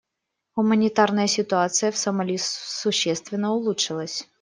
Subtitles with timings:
[0.55, 4.27] Гуманитарная ситуация в Сомали существенно улучшилась.